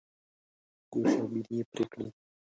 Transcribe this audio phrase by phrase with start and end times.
[0.91, 2.09] ګوش او بیني یې پرې کړل.